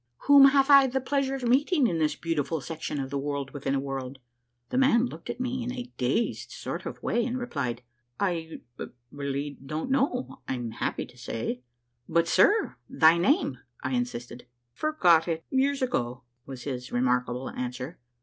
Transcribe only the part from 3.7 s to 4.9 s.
a World?" The